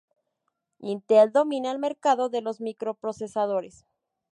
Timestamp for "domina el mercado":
1.31-2.29